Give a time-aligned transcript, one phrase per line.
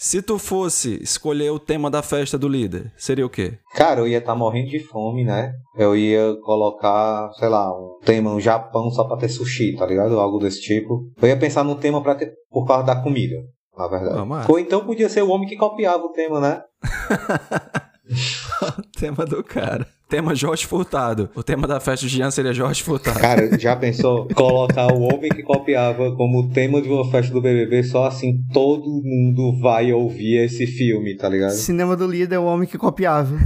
[0.00, 3.58] Se tu fosse escolher o tema da festa do líder, seria o quê?
[3.74, 5.52] Cara, eu ia estar tá morrendo de fome, né?
[5.76, 10.20] Eu ia colocar, sei lá, um tema no Japão só pra ter sushi, tá ligado?
[10.20, 11.10] Algo desse tipo.
[11.20, 13.38] Eu ia pensar num tema pra ter, por causa da comida,
[13.76, 14.24] na verdade.
[14.48, 16.62] Ou então podia ser o homem que copiava o tema, né?
[18.98, 19.86] tema do cara.
[20.08, 21.28] Tema Jorge Furtado.
[21.34, 23.20] O tema da festa de Jean seria Jorge Furtado.
[23.20, 27.82] Cara, já pensou colocar o homem que copiava como tema de uma festa do BBB
[27.82, 31.52] só assim todo mundo vai ouvir esse filme, tá ligado?
[31.52, 33.36] Cinema do líder é o homem que copiava.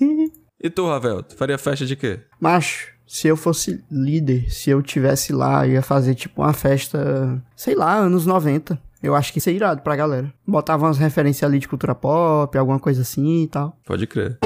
[0.62, 2.20] e tu, Ravel, tu faria festa de quê?
[2.38, 7.74] Macho, se eu fosse líder, se eu tivesse lá, ia fazer tipo uma festa, sei
[7.74, 8.78] lá, anos 90.
[9.02, 10.30] Eu acho que isso é irado pra galera.
[10.46, 13.74] Botava umas referências ali de cultura pop, alguma coisa assim e tal.
[13.86, 14.38] Pode crer.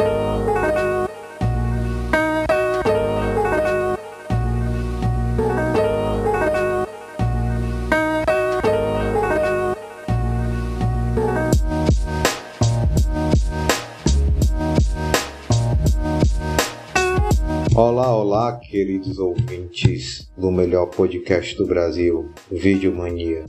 [17.77, 23.47] Olá, olá, queridos ouvintes do melhor podcast do Brasil, Vídeo Mania.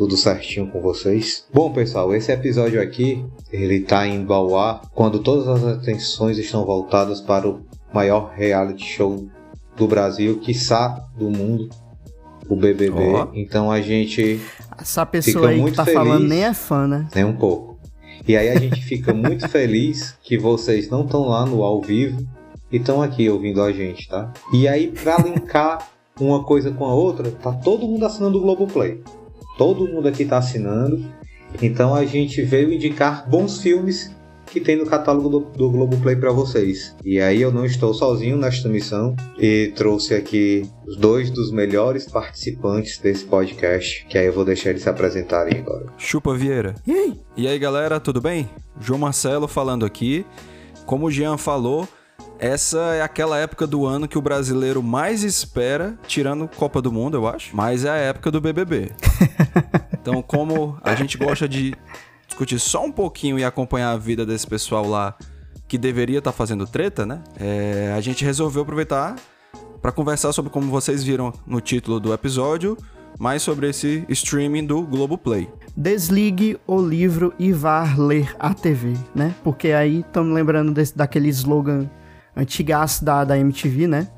[0.00, 1.44] Tudo certinho com vocês?
[1.52, 7.20] Bom, pessoal, esse episódio aqui, ele tá ao ar quando todas as atenções estão voltadas
[7.20, 9.28] para o maior reality show
[9.76, 11.68] do Brasil, quiçá do mundo,
[12.48, 12.96] o BBB.
[12.98, 13.28] Oh.
[13.34, 14.40] Então a gente
[14.80, 17.06] Essa pessoa aí que tá feliz, falando nem é fã, né?
[17.14, 17.78] Nem um pouco.
[18.26, 22.26] E aí a gente fica muito feliz que vocês não estão lá no ao vivo
[22.72, 24.32] e estão aqui ouvindo a gente, tá?
[24.50, 29.02] E aí, para linkar uma coisa com a outra, tá todo mundo assinando o Globoplay.
[29.60, 31.04] Todo mundo aqui tá assinando.
[31.60, 34.10] Então a gente veio indicar bons filmes
[34.46, 36.96] que tem no catálogo do, do Globoplay para vocês.
[37.04, 42.06] E aí eu não estou sozinho nesta missão e trouxe aqui os dois dos melhores
[42.06, 45.88] participantes desse podcast, que aí eu vou deixar eles se apresentarem agora.
[45.98, 46.74] Chupa Vieira.
[46.86, 47.20] E aí?
[47.36, 48.48] E aí galera, tudo bem?
[48.80, 50.24] João Marcelo falando aqui.
[50.86, 51.86] Como o Jean falou,
[52.40, 57.18] essa é aquela época do ano que o brasileiro mais espera, tirando Copa do Mundo,
[57.18, 58.92] eu acho, mas é a época do BBB.
[59.92, 61.74] então, como a gente gosta de
[62.26, 65.14] discutir só um pouquinho e acompanhar a vida desse pessoal lá
[65.68, 67.22] que deveria estar tá fazendo treta, né?
[67.38, 69.16] É, a gente resolveu aproveitar
[69.82, 72.76] para conversar sobre como vocês viram no título do episódio,
[73.18, 75.46] mais sobre esse streaming do Globoplay.
[75.76, 79.34] Desligue o livro e vá ler a TV, né?
[79.44, 81.88] Porque aí estamos lembrando desse, daquele slogan
[82.36, 84.08] antigaço da, da MTV, né?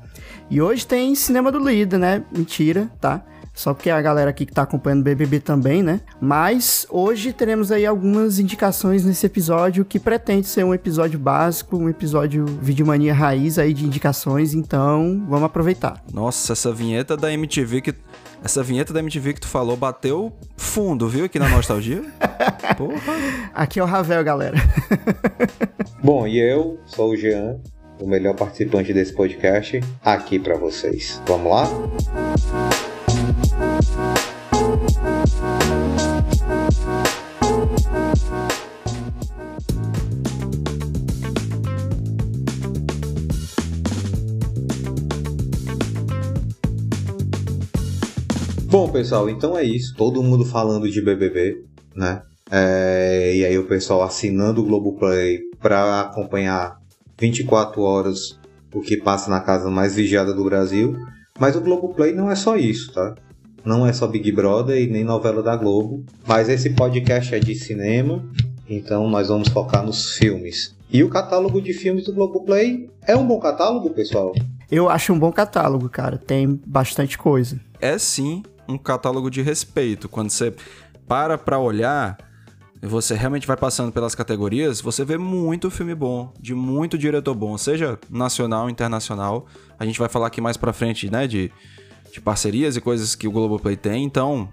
[0.49, 2.23] E hoje tem Cinema do Líder, né?
[2.31, 3.23] Mentira, tá?
[3.53, 6.01] Só porque a galera aqui que tá acompanhando o BBB também, né?
[6.19, 11.87] Mas hoje teremos aí algumas indicações nesse episódio que pretende ser um episódio básico, um
[11.87, 16.03] episódio Videomania raiz aí de indicações, então vamos aproveitar.
[16.11, 17.95] Nossa, essa vinheta da MTV que
[18.43, 21.25] essa vinheta da MTV que tu falou bateu fundo, viu?
[21.25, 22.03] Aqui na nostalgia.
[22.75, 23.13] Porra.
[23.53, 24.57] Aqui é o Ravel, galera.
[26.03, 27.59] Bom, e eu sou o Jean,
[27.99, 31.21] o melhor participante desse podcast, aqui para vocês.
[31.25, 31.67] Vamos lá?
[48.73, 49.93] Bom, pessoal, então é isso.
[49.95, 51.63] Todo mundo falando de BBB,
[51.95, 52.23] né?
[52.51, 56.82] É, e aí o pessoal assinando o Globoplay para acompanhar
[57.23, 58.37] 24 horas
[58.73, 60.97] o que passa na casa mais vigiada do Brasil.
[61.39, 63.15] Mas o Globoplay não é só isso, tá?
[63.63, 66.03] Não é só Big Brother e nem novela da Globo.
[66.27, 68.21] Mas esse podcast é de cinema,
[68.69, 70.75] então nós vamos focar nos filmes.
[70.91, 74.33] E o catálogo de filmes do Globoplay é um bom catálogo, pessoal?
[74.69, 76.17] Eu acho um bom catálogo, cara.
[76.17, 77.57] Tem bastante coisa.
[77.79, 80.09] É sim um catálogo de respeito.
[80.09, 80.53] Quando você
[81.07, 82.17] para pra olhar
[82.87, 87.57] você realmente vai passando pelas categorias, você vê muito filme bom, de muito diretor bom,
[87.57, 89.45] seja nacional, internacional.
[89.79, 91.49] A gente vai falar aqui mais pra frente, né, de,
[92.11, 94.49] de parcerias e coisas que o Globoplay tem, então,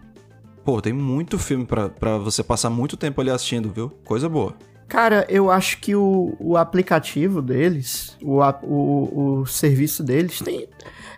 [0.65, 3.91] pô, tem muito filme para você passar muito tempo ali assistindo, viu?
[4.05, 4.55] Coisa boa.
[4.87, 10.69] Cara, eu acho que o, o aplicativo deles, o, o, o serviço deles tem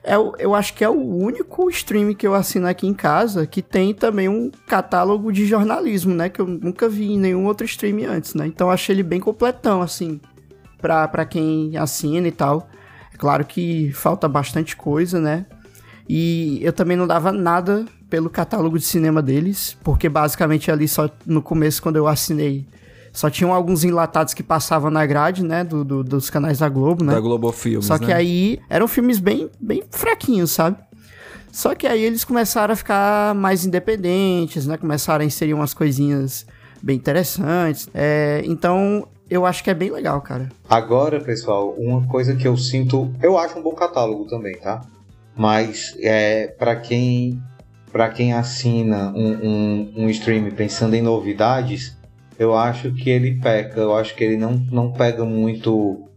[0.05, 3.63] é, eu acho que é o único stream que eu assino aqui em casa que
[3.63, 6.29] tem também um catálogo de jornalismo, né?
[6.29, 8.47] Que eu nunca vi em nenhum outro stream antes, né?
[8.47, 10.21] Então achei ele bem completão, assim,
[10.81, 12.69] pra, pra quem assina e tal.
[13.15, 15.47] É claro que falta bastante coisa, né?
[16.09, 21.09] E eu também não dava nada pelo catálogo de cinema deles, porque basicamente ali só
[21.25, 22.67] no começo, quando eu assinei,
[23.13, 25.63] só tinham alguns enlatados que passavam na grade, né?
[25.63, 27.13] Do, do dos canais da Globo, né?
[27.13, 28.15] Da Globo Filmes, Só que né?
[28.15, 30.79] aí eram filmes bem, bem fraquinhos, sabe?
[31.53, 34.79] Só que aí eles começaram a ficar mais independentes, né?
[34.79, 36.47] Começaram a inserir umas coisinhas
[36.83, 37.89] bem interessantes.
[37.93, 40.49] É, então, eu acho que é bem legal, cara.
[40.69, 44.81] Agora, pessoal, uma coisa que eu sinto, eu acho um bom catálogo também, tá?
[45.37, 47.41] Mas é para quem
[47.93, 51.95] para quem assina um, um, um stream pensando em novidades,
[52.43, 53.81] eu acho que ele peca.
[53.81, 56.09] Eu acho que ele não, não pega muito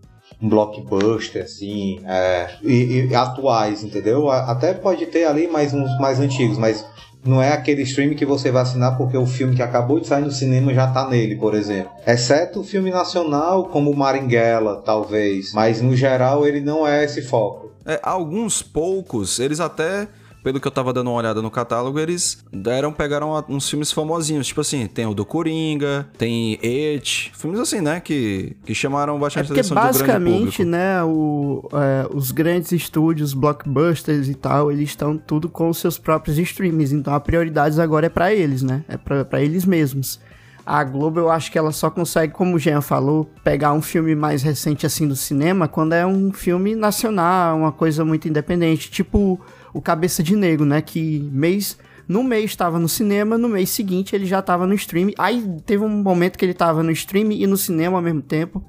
[0.41, 4.29] um blockbuster, assim, é, e, e, atuais, entendeu?
[4.29, 6.85] Até pode ter ali mais uns mais antigos, mas
[7.23, 10.23] não é aquele stream que você vai assinar porque o filme que acabou de sair
[10.23, 11.91] no cinema já tá nele, por exemplo.
[12.05, 15.53] Exceto o filme nacional, como Maringuela, talvez.
[15.53, 17.71] Mas no geral ele não é esse foco.
[17.85, 20.07] É, alguns poucos, eles até
[20.45, 24.45] pelo que eu tava dando uma olhada no catálogo, eles deram, pegaram uns filmes famosinhos.
[24.45, 27.99] Tipo assim, tem o do Coringa, tem It, filmes assim, né?
[27.99, 30.13] Que, que chamaram bastante é atenção do grande público.
[30.13, 35.79] basicamente, né, o, é, os grandes estúdios, blockbusters e tal, eles estão tudo com os
[35.79, 36.93] seus próprios streams.
[36.93, 38.85] Então a prioridade agora é para eles, né?
[38.87, 40.19] É para eles mesmos.
[40.63, 44.13] A Globo, eu acho que ela só consegue, como o Jean falou, pegar um filme
[44.13, 48.91] mais recente assim do cinema quando é um filme nacional, uma coisa muito independente.
[48.91, 49.39] Tipo
[49.75, 50.81] o Cabeça de Negro, né?
[50.81, 51.77] Que mês.
[52.07, 55.11] No mês estava no cinema, no mês seguinte ele já estava no stream.
[55.17, 58.63] Aí teve um momento que ele estava no stream e no cinema ao mesmo tempo.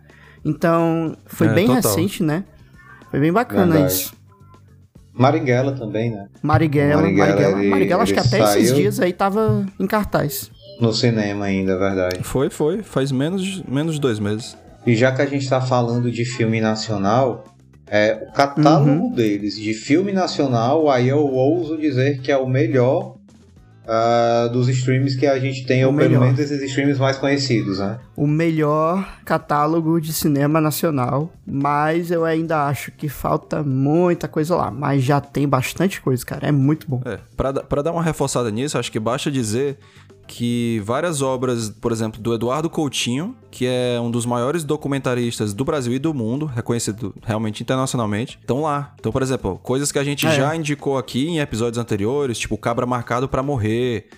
[0.44, 1.82] Então, foi é, bem total.
[1.82, 2.44] recente, né?
[3.10, 3.92] Foi bem bacana Verdade.
[3.92, 4.14] isso.
[5.12, 6.26] Marighella também, né?
[6.42, 10.50] Marighella, Marighella, Marighella, ele, Marighella acho que até esses dias aí tava em cartaz.
[10.80, 12.22] No cinema ainda, é verdade.
[12.22, 12.82] Foi, foi.
[12.82, 14.56] Faz menos, menos de dois meses.
[14.84, 17.44] E já que a gente tá falando de filme nacional,
[17.88, 19.12] é, o catálogo uhum.
[19.12, 23.16] deles de filme nacional, aí eu ouso dizer que é o melhor
[23.86, 26.10] uh, dos streams que a gente tem, o ou melhor.
[26.10, 27.98] pelo menos esses streams mais conhecidos, né?
[28.16, 34.70] O melhor catálogo de cinema nacional, mas eu ainda acho que falta muita coisa lá.
[34.70, 36.48] Mas já tem bastante coisa, cara.
[36.48, 37.00] É muito bom.
[37.04, 39.78] É, pra, pra dar uma reforçada nisso, acho que basta dizer
[40.26, 45.64] que várias obras, por exemplo, do Eduardo Coutinho, que é um dos maiores documentaristas do
[45.64, 48.94] Brasil e do mundo, reconhecido realmente internacionalmente, estão lá.
[48.98, 50.34] Então, por exemplo, coisas que a gente é.
[50.34, 54.08] já indicou aqui em episódios anteriores, tipo Cabra Marcado para Morrer,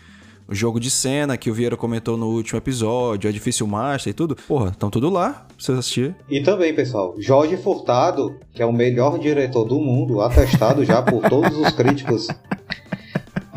[0.49, 4.15] o jogo de cena que o Vieira comentou no último episódio, é difícil Master e
[4.15, 4.35] tudo.
[4.35, 6.17] Porra, estão tudo lá pra vocês assistirem.
[6.29, 11.29] E também, pessoal, Jorge Furtado, que é o melhor diretor do mundo, atestado já por
[11.29, 12.29] todos os críticos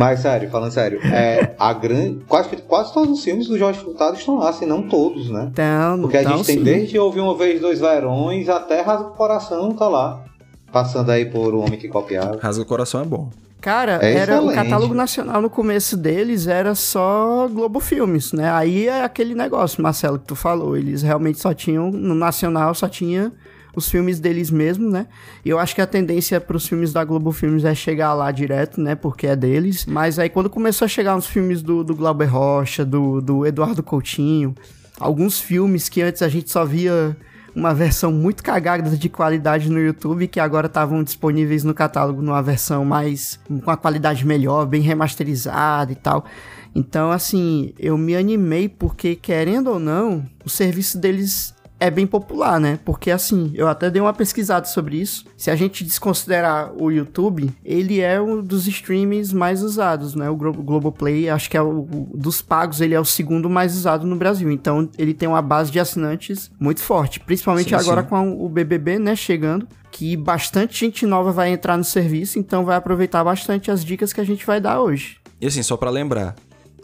[0.02, 4.18] mas sério, falando sério, é, a grande, quase, quase todos os filmes do Jorge Furtado
[4.18, 5.50] estão lá, se não todos, né?
[5.52, 6.64] Então, Porque a gente tem sim.
[6.64, 10.24] desde Ouvir Uma Vez Dois Verões até Rasga o Coração tá lá.
[10.72, 12.40] Passando aí por O Homem que Copiava.
[12.42, 13.30] Rasga o Coração é bom.
[13.60, 14.52] Cara, é era excelente.
[14.52, 18.50] o catálogo nacional no começo deles era só Globo Filmes, né?
[18.52, 20.76] Aí é aquele negócio, Marcelo, que tu falou.
[20.76, 23.32] Eles realmente só tinham, no nacional só tinha
[23.76, 25.08] os filmes deles mesmos, né?
[25.44, 28.32] E eu acho que a tendência para os filmes da Globo Filmes é chegar lá
[28.32, 28.96] direto, né?
[28.96, 29.86] Porque é deles.
[29.86, 33.82] Mas aí quando começou a chegar uns filmes do, do Glauber Rocha, do, do Eduardo
[33.82, 34.56] Coutinho,
[35.00, 37.16] alguns filmes que antes a gente só via
[37.56, 42.42] uma versão muito cagada de qualidade no YouTube, que agora estavam disponíveis no catálogo numa
[42.42, 43.40] versão mais.
[43.64, 46.26] com a qualidade melhor, bem remasterizada e tal.
[46.74, 52.60] Então, assim, eu me animei porque, querendo ou não, o serviço deles é bem popular,
[52.60, 52.80] né?
[52.86, 55.26] Porque assim, eu até dei uma pesquisada sobre isso.
[55.36, 60.30] Se a gente desconsiderar o YouTube, ele é um dos streams mais usados, né?
[60.30, 64.16] O Globoplay, acho que é o dos pagos, ele é o segundo mais usado no
[64.16, 64.52] Brasil.
[64.52, 68.10] Então, ele tem uma base de assinantes muito forte, principalmente sim, agora sim.
[68.10, 72.78] com o BBB, né, chegando que bastante gente nova vai entrar no serviço, então vai
[72.78, 75.18] aproveitar bastante as dicas que a gente vai dar hoje.
[75.42, 76.36] E assim, só para lembrar,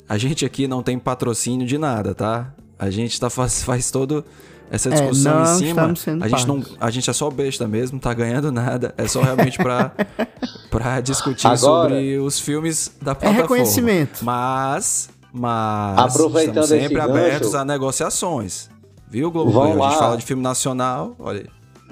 [0.10, 2.54] a gente aqui não tem patrocínio de nada, tá?
[2.78, 4.26] A gente tá, faz, faz todo
[4.70, 8.14] essa discussão é, em cima, a gente, não, a gente é só besta mesmo, tá
[8.14, 8.94] ganhando nada.
[8.98, 9.92] É só realmente pra,
[10.70, 13.40] pra discutir Agora, sobre os filmes da é plataforma.
[13.40, 14.26] É reconhecimento.
[14.26, 18.70] Mas, mas Aproveitando estamos sempre abertos gancho, a negociações.
[19.10, 19.72] Viu, Globoplay?
[19.72, 21.48] A gente fala de filme nacional, olha aí.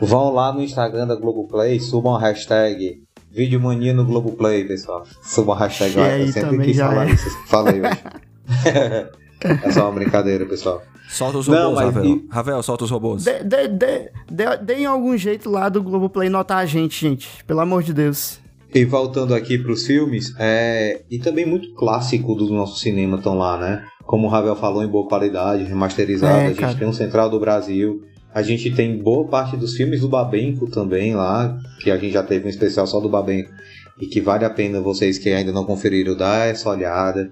[0.05, 3.01] Vão lá no Instagram da Globoplay, subam a hashtag
[3.31, 5.05] Videomania no Globoplay, pessoal.
[5.21, 7.11] Subam a hashtag lá, eu sempre quis falar é.
[7.11, 9.09] isso, falei hoje.
[9.63, 10.81] é só uma brincadeira, pessoal.
[11.07, 12.05] Solta os robôs, não, Ravel.
[12.05, 12.25] E...
[12.29, 13.23] Ravel, solta os robôs.
[13.23, 17.43] Deem de, de, de, de, algum jeito lá do Globoplay notar a gente, gente.
[17.45, 18.39] Pelo amor de Deus.
[18.73, 21.03] E voltando aqui para os filmes, é...
[21.09, 23.85] e também muito clássico do nosso cinema estão lá, né?
[24.05, 26.39] Como o Ravel falou, em boa qualidade, remasterizado.
[26.39, 26.75] É, a gente cara.
[26.75, 28.03] tem um Central do Brasil.
[28.33, 32.21] A gente tem boa parte dos filmes do Babenco também lá, que a gente já
[32.21, 33.49] teve um especial só do Babenco.
[33.99, 37.31] E que vale a pena vocês que ainda não conferiram dar essa olhada.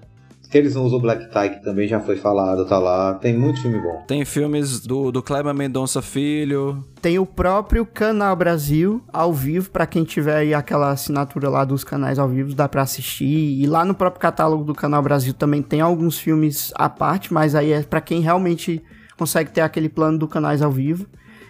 [0.54, 3.14] Que eles não usam Black Tie, que também já foi falado, tá lá.
[3.14, 4.04] Tem muito filme bom.
[4.06, 6.80] Tem filmes do, do Kleber Mendonça Filho.
[7.02, 11.82] Tem o próprio Canal Brasil ao vivo, para quem tiver aí aquela assinatura lá dos
[11.82, 13.24] canais ao vivo, dá para assistir.
[13.24, 17.56] E lá no próprio catálogo do Canal Brasil também tem alguns filmes à parte, mas
[17.56, 18.80] aí é para quem realmente
[19.18, 21.04] consegue ter aquele plano do canais ao vivo.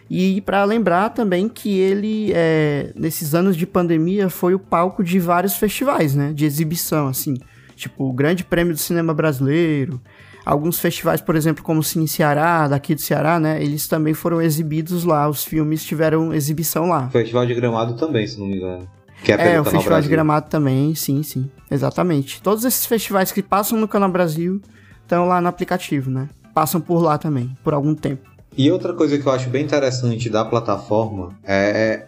[0.08, 5.18] E para lembrar também que ele, é, nesses anos de pandemia, foi o palco de
[5.18, 6.32] vários festivais, né?
[6.32, 7.34] De exibição, assim
[7.74, 10.00] tipo o Grande Prêmio do Cinema Brasileiro,
[10.44, 13.62] alguns festivais, por exemplo, como o Cine Ceará, daqui do Ceará, né?
[13.62, 17.08] Eles também foram exibidos lá, os filmes tiveram exibição lá.
[17.08, 18.88] Festival de Gramado também, se não me engano.
[19.22, 20.02] Que é, é o Festival Brasil.
[20.02, 21.50] de Gramado também, sim, sim.
[21.70, 22.42] Exatamente.
[22.42, 24.60] Todos esses festivais que passam no Canal Brasil
[25.02, 26.28] estão lá no aplicativo, né?
[26.52, 28.28] Passam por lá também, por algum tempo.
[28.56, 32.06] E outra coisa que eu acho bem interessante da plataforma é,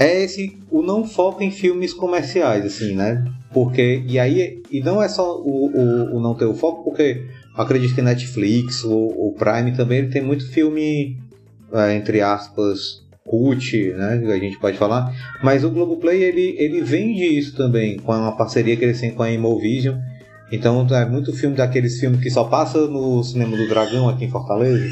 [0.00, 3.22] é esse o não foco em filmes comerciais, assim, né?
[3.52, 7.26] Porque, e aí, e não é só o, o, o não ter o foco, porque
[7.54, 11.18] acredito que Netflix, o, o Prime também, ele tem muito filme,
[11.70, 17.24] é, entre aspas, cult, né, a gente pode falar, mas o Globoplay, ele, ele vende
[17.24, 19.98] isso também, com uma parceria que eles têm com a Imovision,
[20.50, 24.30] então é muito filme daqueles filmes que só passa no Cinema do Dragão aqui em
[24.30, 24.82] Fortaleza,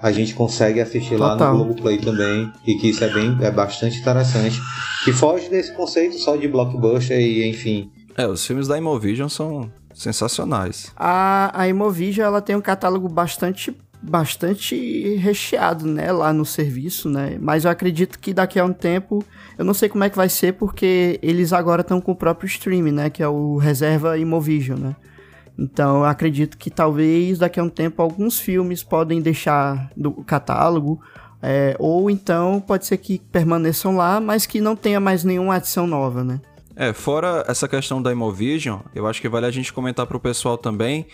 [0.00, 1.36] a gente consegue assistir Total.
[1.36, 4.60] lá no Globoplay também, e que isso é bem é bastante interessante,
[5.04, 9.70] que foge desse conceito só de blockbuster e enfim, é, os filmes da Imovision são
[9.94, 10.90] sensacionais.
[10.96, 17.38] A, a Imovision, ela tem um catálogo bastante bastante recheado, né, lá no serviço, né?
[17.40, 19.24] Mas eu acredito que daqui a um tempo,
[19.58, 22.46] eu não sei como é que vai ser porque eles agora estão com o próprio
[22.46, 24.96] streaming, né, que é o Reserva Imovision, né?
[25.58, 31.00] Então, eu acredito que talvez daqui a um tempo alguns filmes podem deixar do catálogo,
[31.42, 35.86] é, ou então pode ser que permaneçam lá, mas que não tenha mais nenhuma adição
[35.86, 36.40] nova, né?
[36.74, 40.20] É, fora essa questão da Imovision, eu acho que vale a gente comentar para o
[40.20, 41.06] pessoal também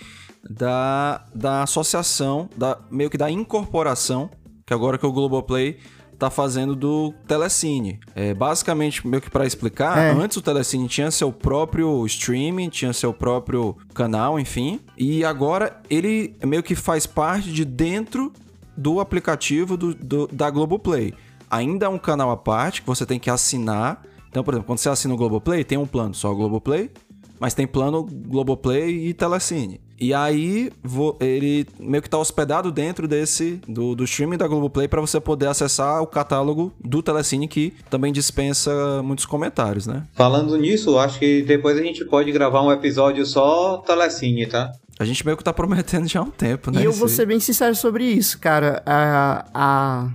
[0.50, 4.28] da, da associação, da meio que da incorporação,
[4.66, 5.78] que agora que o Globoplay
[6.26, 8.00] tá fazendo do Telecine.
[8.14, 10.10] É, basicamente, meio que para explicar, é.
[10.10, 16.36] antes o Telecine tinha seu próprio streaming, tinha seu próprio canal, enfim, e agora ele
[16.44, 18.32] meio que faz parte de dentro
[18.76, 21.14] do aplicativo do, do da Globoplay.
[21.50, 24.02] Ainda é um canal à parte que você tem que assinar
[24.32, 26.90] então, por exemplo, quando você assina o Globoplay, tem um plano só o Globoplay,
[27.38, 29.78] mas tem plano Globoplay e Telecine.
[30.02, 30.72] E aí
[31.20, 35.46] ele meio que está hospedado dentro desse do, do streaming da Globoplay para você poder
[35.46, 40.02] acessar o catálogo do Telecine que também dispensa muitos comentários, né?
[40.12, 44.72] Falando nisso, acho que depois a gente pode gravar um episódio só Telecine, tá?
[44.98, 46.82] A gente meio que tá prometendo já há um tempo, né?
[46.82, 48.82] E eu vou ser bem sincero sobre isso, cara.
[48.84, 50.10] A, a,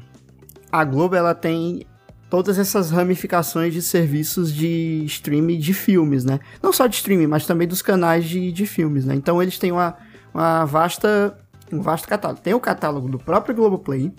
[0.69, 1.85] a Globo, ela tem
[2.29, 6.39] todas essas ramificações de serviços de streaming de filmes, né?
[6.61, 9.15] Não só de streaming, mas também dos canais de, de filmes, né?
[9.15, 9.95] Então eles têm uma,
[10.33, 11.37] uma vasta,
[11.71, 12.41] um vasto catálogo.
[12.41, 14.11] Tem o catálogo do próprio Globoplay.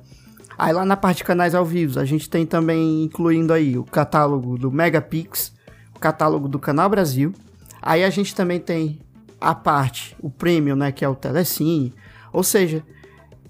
[0.56, 3.84] Aí lá na parte de canais ao vivo, a gente tem também incluindo aí o
[3.84, 5.52] catálogo do Megapix,
[5.94, 7.32] o catálogo do Canal Brasil.
[7.80, 8.98] Aí a gente também tem
[9.40, 11.94] a parte, o premium, né, que é o Telecine.
[12.32, 12.82] Ou seja,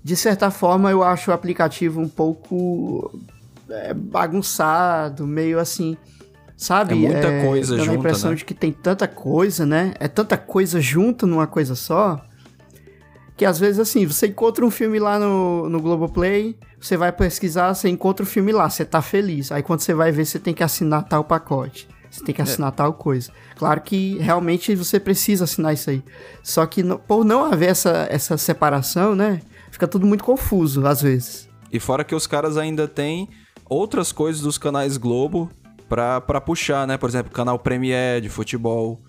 [0.05, 3.11] de certa forma eu acho o aplicativo um pouco
[3.71, 5.97] é, bagunçado, meio assim,
[6.57, 6.93] sabe?
[6.93, 8.37] É muita é, coisa dando junta, a impressão né?
[8.37, 9.95] de que tem tanta coisa, né?
[9.99, 12.21] É tanta coisa junto numa coisa só,
[13.37, 17.73] que às vezes assim, você encontra um filme lá no, no Globoplay, você vai pesquisar,
[17.75, 19.53] você encontra o filme lá, você tá feliz.
[19.53, 21.89] Aí quando você vai ver, você tem que assinar tal pacote.
[22.11, 22.45] Você tem que é.
[22.45, 22.73] assinar é.
[22.75, 23.31] tal coisa.
[23.57, 26.03] Claro que realmente você precisa assinar isso aí.
[26.43, 29.41] Só que por não haver essa, essa separação, né?
[29.71, 31.49] Fica tudo muito confuso às vezes.
[31.71, 33.29] E fora que os caras ainda têm
[33.69, 35.51] outras coisas dos canais Globo
[35.89, 36.97] pra, pra puxar, né?
[36.97, 39.01] Por exemplo, canal Premier de futebol.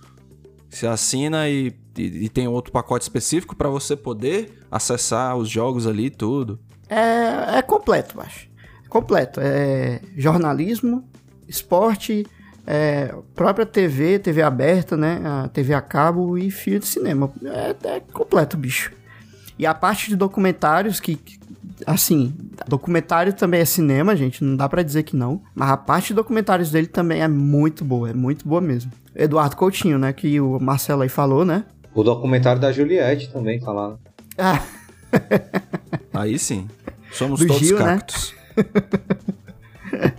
[0.69, 5.87] Você assina e, e, e tem outro pacote específico para você poder acessar os jogos
[5.87, 6.59] ali e tudo.
[6.87, 8.47] É, é completo, acho.
[8.85, 9.39] É completo.
[9.41, 11.07] É jornalismo,
[11.47, 12.25] esporte,
[12.65, 15.21] é, própria TV, TV aberta, né?
[15.25, 17.31] A TV a cabo e fio de cinema.
[17.43, 18.91] É, é completo, bicho.
[19.57, 21.15] E a parte de documentários que,
[21.85, 22.33] assim,
[22.67, 26.13] documentário também é cinema, gente, não dá para dizer que não, mas a parte de
[26.15, 28.91] documentários dele também é muito boa, é muito boa mesmo.
[29.15, 31.65] Eduardo Coutinho, né, que o Marcelo aí falou, né?
[31.93, 33.97] O documentário da Juliette também tá lá.
[34.37, 34.61] Ah.
[36.13, 36.67] aí sim.
[37.11, 37.85] Somos Do todos Gil, né?
[37.85, 38.33] cactos.
[39.91, 40.13] Né?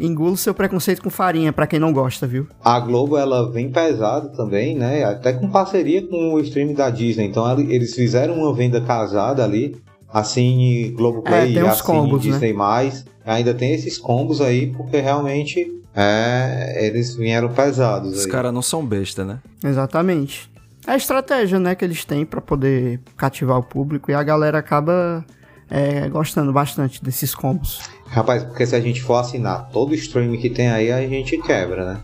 [0.00, 2.46] Engulo seu preconceito com farinha, para quem não gosta, viu?
[2.64, 5.04] A Globo, ela vem pesada também, né?
[5.04, 7.26] Até com parceria com o stream da Disney.
[7.26, 9.76] Então, eles fizeram uma venda casada ali
[10.12, 12.32] assine Globoplay, é, combos, né?
[12.32, 13.02] Disney+, né?
[13.24, 18.84] ainda tem esses combos aí, porque realmente é, eles vieram pesados Os caras não são
[18.84, 19.38] besta, né?
[19.62, 20.50] Exatamente.
[20.86, 24.58] é a estratégia, né, que eles têm para poder cativar o público e a galera
[24.58, 25.24] acaba
[25.70, 27.80] é, gostando bastante desses combos.
[28.06, 31.36] Rapaz, porque se a gente for assinar todo o stream que tem aí, a gente
[31.38, 32.00] quebra, né?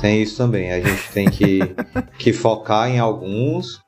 [0.00, 0.72] Tem isso também.
[0.72, 1.60] A gente tem que,
[2.18, 3.80] que focar em alguns,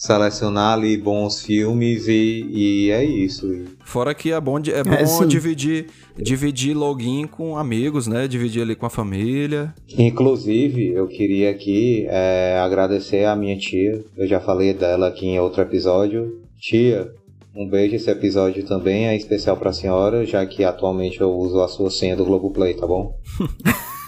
[0.00, 3.46] selecionar ali bons filmes e, e é isso.
[3.84, 8.26] Fora que é bom, é bom é, dividir, dividir login com amigos, né?
[8.26, 9.74] Dividir ali com a família.
[9.98, 14.02] Inclusive, eu queria aqui é, agradecer a minha tia.
[14.16, 16.40] Eu já falei dela aqui em outro episódio.
[16.58, 17.12] Tia,
[17.54, 17.94] um beijo.
[17.94, 21.90] Esse episódio também é especial para a senhora, já que atualmente eu uso a sua
[21.90, 23.18] senha do Globoplay, tá bom?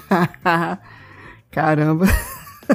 [1.53, 2.07] Caramba.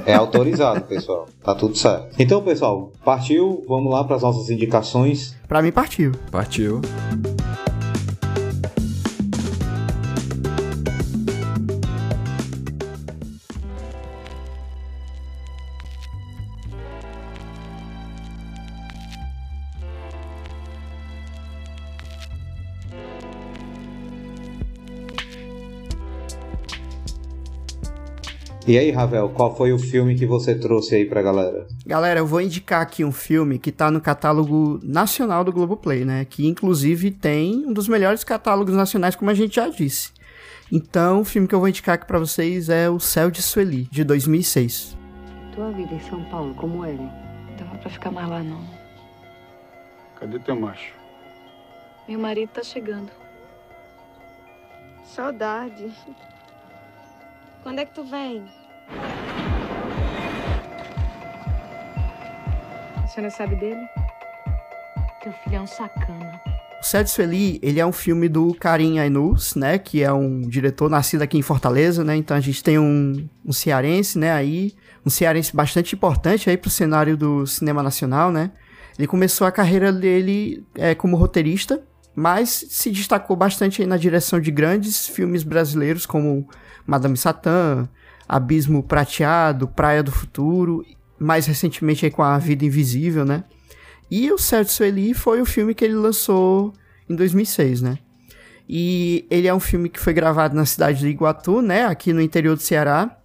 [0.05, 1.27] É autorizado, pessoal.
[1.43, 2.15] Tá tudo certo.
[2.19, 3.63] Então, pessoal, partiu.
[3.67, 5.35] Vamos lá para as nossas indicações.
[5.47, 6.11] Para mim, partiu.
[6.31, 6.81] Partiu.
[28.67, 31.65] E aí, Ravel, qual foi o filme que você trouxe aí pra galera?
[31.85, 36.25] Galera, eu vou indicar aqui um filme que tá no catálogo nacional do Globoplay, né?
[36.25, 40.11] Que inclusive tem um dos melhores catálogos nacionais, como a gente já disse.
[40.69, 43.87] Então, o filme que eu vou indicar aqui pra vocês é O Céu de Sueli,
[43.89, 44.97] de 2006.
[45.55, 47.09] Tua vida em São Paulo, como era?
[47.57, 48.61] Dava pra ficar mais lá, não.
[50.19, 50.91] Cadê teu macho?
[52.05, 53.11] Meu marido tá chegando.
[55.05, 55.89] Saudade.
[57.63, 58.43] Quando é que tu vem?
[63.03, 63.81] A senhora sabe dele?
[65.21, 66.41] Teu filho é um sacana.
[66.79, 70.89] O Céu Sueli, ele é um filme do Karim Ainus, né, que é um diretor
[70.89, 75.09] nascido aqui em Fortaleza, né, então a gente tem um, um cearense, né, aí, um
[75.09, 78.51] cearense bastante importante aí pro cenário do cinema nacional, né,
[78.97, 81.83] ele começou a carreira dele é, como roteirista,
[82.17, 86.49] mas se destacou bastante na direção de grandes filmes brasileiros como
[86.83, 87.87] Madame Satã,
[88.27, 90.83] Abismo Prateado, Praia do Futuro,
[91.19, 93.43] mais recentemente com A Vida Invisível, né?
[94.09, 96.73] E o Certo Sueli foi o filme que ele lançou
[97.07, 97.99] em 2006, né?
[98.67, 101.85] E ele é um filme que foi gravado na cidade de Iguatu, né?
[101.85, 103.15] Aqui no interior do Ceará.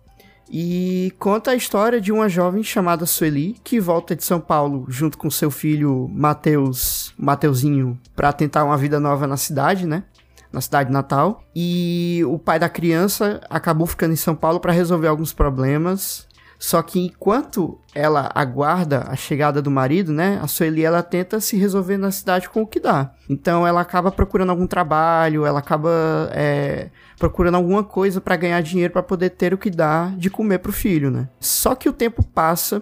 [0.52, 5.16] E conta a história de uma jovem chamada Sueli, que volta de São Paulo junto
[5.16, 10.04] com seu filho Mateus, Mateuzinho, para tentar uma vida nova na cidade, né?
[10.52, 11.42] na cidade natal.
[11.56, 16.28] E o pai da criança acabou ficando em São Paulo para resolver alguns problemas.
[16.62, 21.56] Só que enquanto ela aguarda a chegada do marido, né, a Sueli ela tenta se
[21.56, 23.10] resolver na cidade com o que dá.
[23.28, 25.90] Então ela acaba procurando algum trabalho, ela acaba
[26.30, 30.60] é, procurando alguma coisa para ganhar dinheiro para poder ter o que dá de comer
[30.60, 31.28] pro filho, né.
[31.40, 32.80] Só que o tempo passa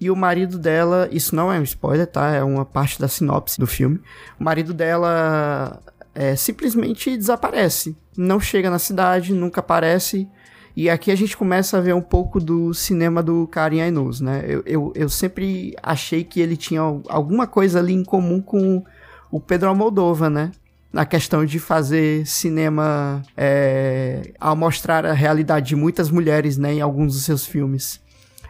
[0.00, 2.30] e o marido dela, isso não é um spoiler, tá?
[2.30, 4.00] É uma parte da sinopse do filme.
[4.38, 5.82] O marido dela
[6.14, 7.96] é, simplesmente desaparece.
[8.16, 10.28] Não chega na cidade, nunca aparece.
[10.76, 14.44] E aqui a gente começa a ver um pouco do cinema do Karim Ainuz, né?
[14.46, 18.84] Eu, eu, eu, sempre achei que ele tinha alguma coisa ali em comum com
[19.30, 20.52] o Pedro Almodóvar, né?
[20.92, 26.74] Na questão de fazer cinema é, ao mostrar a realidade de muitas mulheres, né?
[26.74, 27.98] Em alguns dos seus filmes.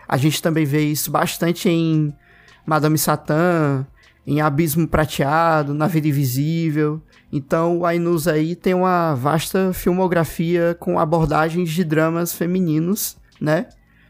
[0.09, 2.13] A gente também vê isso bastante em
[2.67, 3.87] Madame Satã,
[4.27, 7.01] em Abismo Prateado, Na Vida Invisível.
[7.33, 13.69] Então, o Ainus aí tem uma vasta filmografia com abordagens de dramas femininos, né?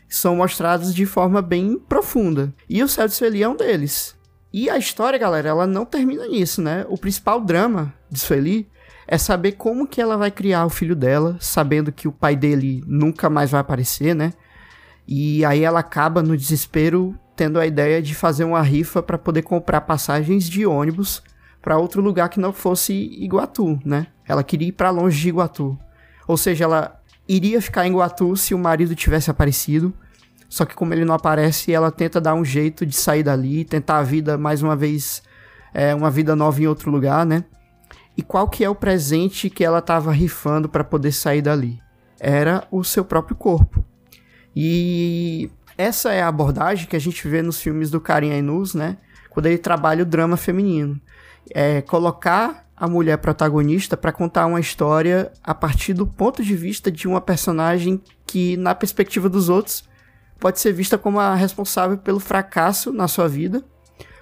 [0.09, 2.55] São mostrados de forma bem profunda.
[2.69, 4.17] E o Céu de Sueli é um deles.
[4.53, 6.87] E a história, galera, ela não termina nisso, né?
[6.89, 8.69] O principal drama de Sueli
[9.07, 12.83] é saber como que ela vai criar o filho dela, sabendo que o pai dele
[12.87, 14.33] nunca mais vai aparecer, né?
[15.07, 19.43] E aí ela acaba no desespero tendo a ideia de fazer uma rifa para poder
[19.43, 21.23] comprar passagens de ônibus
[21.61, 24.07] para outro lugar que não fosse Iguatu, né?
[24.27, 25.79] Ela queria ir para longe de Iguatu.
[26.27, 29.93] Ou seja, ela iria ficar em Iguatu se o marido tivesse aparecido.
[30.49, 33.99] Só que como ele não aparece, ela tenta dar um jeito de sair dali, tentar
[33.99, 35.23] a vida mais uma vez,
[35.75, 37.45] é, uma vida nova em outro lugar, né?
[38.17, 41.79] E qual que é o presente que ela estava rifando para poder sair dali?
[42.19, 43.85] Era o seu próprio corpo.
[44.55, 48.97] E essa é a abordagem que a gente vê nos filmes do Karim Ainuz, né?
[49.31, 51.01] Quando ele trabalha o drama feminino
[51.51, 56.91] é, colocar a mulher protagonista para contar uma história a partir do ponto de vista
[56.91, 59.85] de uma personagem que, na perspectiva dos outros,
[60.39, 63.65] pode ser vista como a responsável pelo fracasso na sua vida,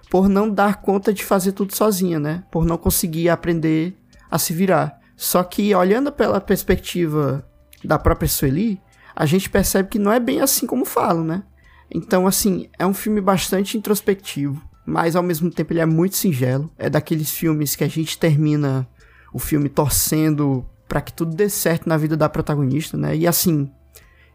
[0.09, 2.45] por não dar conta de fazer tudo sozinha, né?
[2.51, 3.97] Por não conseguir aprender
[4.31, 5.01] a se virar.
[5.17, 7.45] Só que, olhando pela perspectiva
[7.85, 8.81] da própria Sueli,
[9.15, 11.43] a gente percebe que não é bem assim como falam, né?
[11.91, 16.71] Então, assim, é um filme bastante introspectivo, mas ao mesmo tempo ele é muito singelo.
[16.77, 18.89] É daqueles filmes que a gente termina
[19.33, 23.17] o filme torcendo para que tudo dê certo na vida da protagonista, né?
[23.17, 23.71] E assim,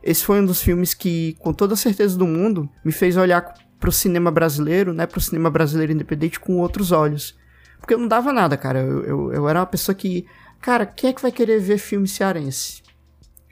[0.01, 3.53] esse foi um dos filmes que, com toda a certeza do mundo, me fez olhar
[3.79, 5.05] pro cinema brasileiro, né?
[5.05, 7.37] Pro cinema brasileiro independente com outros olhos.
[7.79, 8.79] Porque eu não dava nada, cara.
[8.79, 10.25] Eu, eu, eu era uma pessoa que.
[10.61, 12.83] Cara, quem é que vai querer ver filme cearense?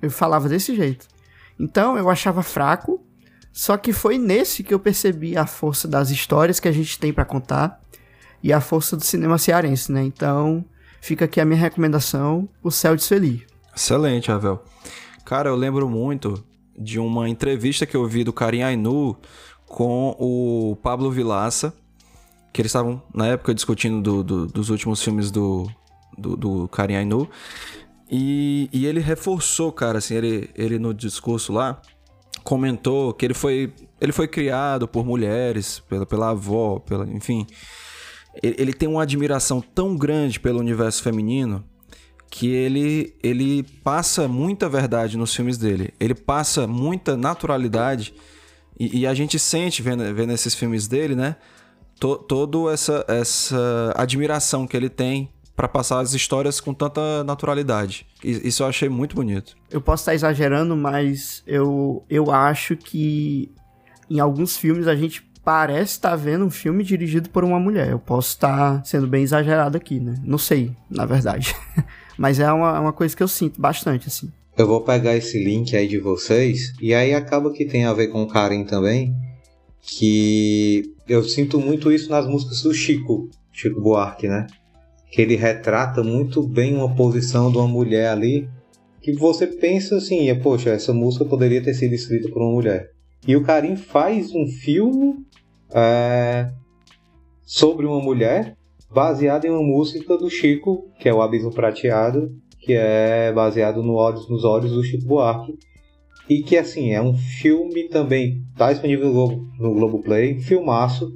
[0.01, 1.07] Eu falava desse jeito.
[1.60, 3.04] Então eu achava fraco.
[3.52, 7.12] Só que foi nesse que eu percebi a força das histórias que a gente tem
[7.12, 7.82] para contar
[8.43, 10.04] e a força do cinema cearense, né?
[10.04, 10.63] Então
[11.02, 13.46] fica aqui a minha recomendação: O Céu de Sueli.
[13.76, 14.63] Excelente, Ravel.
[15.26, 16.43] Cara, eu lembro muito
[16.78, 19.17] de uma entrevista que eu vi do Karim Ainu
[19.65, 21.74] com o Pablo Vilaça,
[22.54, 25.67] que eles estavam na época discutindo do, do, dos últimos filmes do,
[26.17, 27.30] do, do Karim Ainu.
[28.10, 31.82] E, e ele reforçou, cara, assim, ele, ele no discurso lá
[32.43, 37.46] comentou que ele foi, ele foi criado por mulheres, pela, pela avó, pela, enfim.
[38.41, 41.63] Ele, ele tem uma admiração tão grande pelo universo feminino
[42.30, 45.93] que ele, ele passa muita verdade nos filmes dele.
[46.00, 48.13] Ele passa muita naturalidade
[48.80, 51.36] e, e a gente sente vendo, vendo esses filmes dele, né?
[52.00, 58.06] To, toda essa, essa admiração que ele tem para passar as histórias com tanta naturalidade.
[58.24, 59.58] Isso eu achei muito bonito.
[59.72, 63.52] Eu posso estar exagerando, mas eu, eu acho que
[64.08, 67.89] em alguns filmes a gente parece estar vendo um filme dirigido por uma mulher.
[67.89, 70.13] Eu posso estar sendo bem exagerado aqui, né?
[70.24, 71.56] Não sei, na verdade.
[72.15, 74.32] mas é uma, uma coisa que eu sinto bastante, assim.
[74.56, 78.10] Eu vou pegar esse link aí de vocês, e aí acaba que tem a ver
[78.10, 79.15] com o Karim também,
[79.82, 84.46] que eu sinto muito isso nas músicas do Chico, Chico Buarque, né?
[85.12, 88.50] Que ele retrata muito bem uma posição de uma mulher ali
[89.02, 92.91] que você pensa assim, poxa, essa música poderia ter sido escrita por uma mulher.
[93.26, 95.15] E o Karim faz um filme
[95.74, 96.50] é,
[97.43, 98.58] sobre uma mulher
[98.91, 103.93] baseado em uma música do Chico, que é o Abismo Prateado, que é baseado no
[103.93, 105.54] olhos, nos olhos do Chico Buarque.
[106.30, 111.15] E que assim, é um filme também, está disponível no, Globo, no Globoplay, filmaço,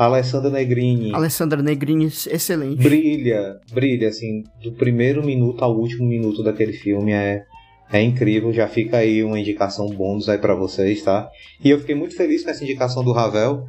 [0.00, 1.14] Alessandra Negrini.
[1.14, 2.82] Alessandra Negrini, excelente.
[2.82, 7.44] Brilha, brilha, assim, do primeiro minuto ao último minuto daquele filme é,
[7.92, 8.50] é incrível.
[8.50, 11.28] Já fica aí uma indicação bônus aí para vocês, tá?
[11.62, 13.66] E eu fiquei muito feliz com essa indicação do Ravel,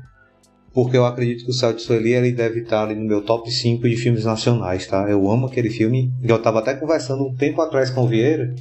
[0.74, 3.52] porque eu acredito que o Céu de Sueli ele deve estar ali no meu top
[3.52, 5.10] 5 de filmes nacionais, tá?
[5.10, 6.14] Eu amo aquele filme.
[6.24, 8.56] Eu tava até conversando um tempo atrás com o Vieira.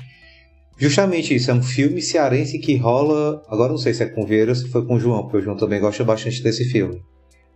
[0.77, 3.41] Justamente isso, é um filme cearense que rola.
[3.49, 5.37] Agora não sei se é com o Vieira ou se foi com o João, porque
[5.37, 7.01] o João também gosta bastante desse filme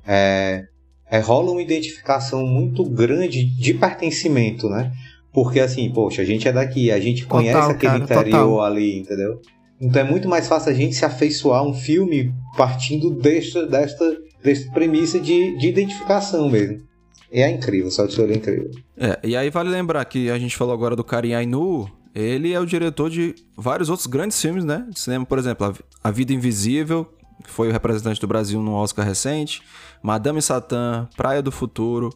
[0.07, 0.65] é,
[1.11, 4.93] é, rola uma identificação muito grande de pertencimento, né?
[5.33, 8.65] Porque assim, poxa, a gente é daqui, a gente total, conhece aquele cara, interior total.
[8.65, 9.41] ali, entendeu?
[9.81, 14.17] Então é muito mais fácil a gente se afeiçoar a um filme partindo desta, desta,
[14.43, 16.83] desta premissa de, de identificação mesmo.
[17.31, 18.71] É incrível, só de é incrível.
[18.97, 22.61] É, e aí vale lembrar que a gente falou agora do Karim Ainu, ele é
[22.61, 24.87] o diretor de vários outros grandes filmes, né?
[24.89, 27.13] De cinema, por exemplo, A Vida Invisível,
[27.43, 29.63] que foi o representante do Brasil no Oscar recente.
[30.05, 32.11] Madame Satã, Praia do Futuro.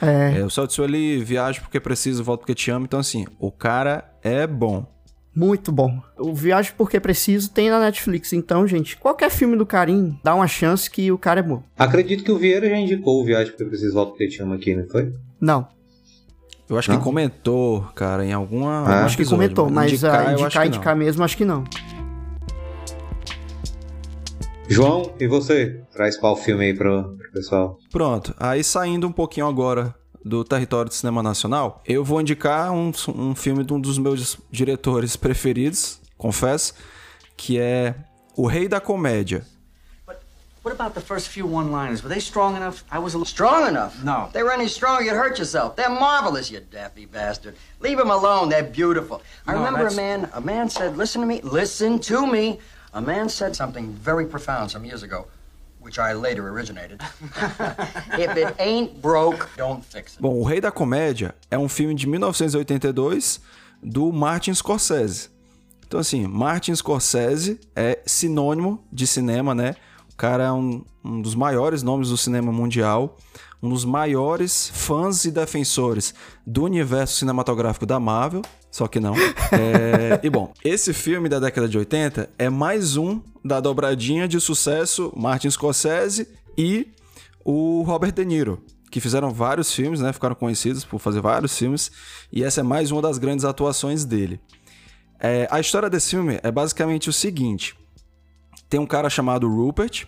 [0.00, 0.38] É.
[0.38, 2.84] é o de Sueli, Viagem Porque Preciso, Volto Porque Te Amo.
[2.84, 4.86] Então, assim, o cara é bom.
[5.34, 6.00] Muito bom.
[6.16, 8.32] O Viagem Porque Preciso tem na Netflix.
[8.32, 11.64] Então, gente, qualquer filme do Karim, dá uma chance que o cara é bom.
[11.76, 14.76] Acredito que o Vieira já indicou o Viagem Porque Preciso, Volto Porque Te Amo aqui,
[14.76, 15.12] não foi?
[15.40, 15.66] Não.
[16.70, 16.98] Eu acho não?
[16.98, 18.84] que comentou, cara, em alguma.
[18.86, 19.04] Ah.
[19.04, 21.64] Acho que comentou, mas indicar, uh, indicar, indicar mesmo, acho que não.
[24.68, 25.82] João, e você?
[25.92, 27.78] Traz qual filme aí pro, pro pessoal?
[27.90, 29.94] Pronto, aí saindo um pouquinho agora
[30.24, 34.38] do território do cinema nacional, eu vou indicar um, um filme de um dos meus
[34.50, 36.74] diretores preferidos, confesso,
[37.36, 37.94] que é
[38.36, 39.44] O Rei da Comédia.
[40.64, 42.04] What about the first few one-liners?
[42.04, 42.84] Were they strong enough?
[42.88, 43.26] I was a little...
[43.26, 44.00] Strong enough?
[44.04, 44.26] No.
[44.26, 45.74] If they were any stronger, you'd hurt yourself.
[45.74, 47.56] They're marvelous, you daffy bastard.
[47.80, 48.48] Leave them alone.
[48.48, 49.22] They're beautiful.
[49.44, 49.94] I no, remember that's...
[49.94, 52.60] a man, a man said, listen to me, listen to me.
[52.92, 55.26] A man said something very profound some years ago,
[55.80, 57.00] which I later originated.
[58.18, 60.20] If it ain't broke, don't fix it.
[60.20, 63.40] Bom, O Rei da Comédia é um filme de 1982
[63.82, 65.30] do Martin Scorsese.
[65.86, 69.74] Então, assim, Martin Scorsese é sinônimo de cinema, né?
[70.12, 73.16] O cara é um, um dos maiores nomes do cinema mundial,
[73.62, 76.12] um dos maiores fãs e defensores
[76.44, 79.14] do universo cinematográfico da Marvel, só que não.
[79.52, 80.18] É...
[80.22, 85.12] e bom, esse filme da década de 80 é mais um da dobradinha de sucesso
[85.14, 86.88] Martin Scorsese e
[87.44, 90.12] o Robert De Niro, que fizeram vários filmes, né?
[90.12, 91.92] Ficaram conhecidos por fazer vários filmes,
[92.32, 94.40] e essa é mais uma das grandes atuações dele.
[95.20, 95.46] É...
[95.50, 97.76] a história desse filme é basicamente o seguinte:
[98.70, 100.06] tem um cara chamado Rupert,